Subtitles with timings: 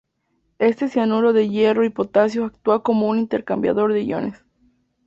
[0.57, 4.43] Este cianuro de hierro y potasio actúa como un intercambiador de iones.